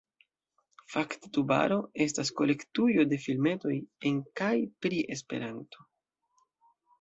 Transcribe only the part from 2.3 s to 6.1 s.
kolektujo de filmetoj en kaj pri Esperanto.